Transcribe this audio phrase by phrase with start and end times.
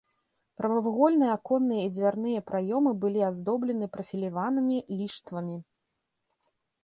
[0.59, 5.57] Прамавугольныя аконныя і дзвярныя праёмы былі аздоблены прафіляванымі ліштвамі.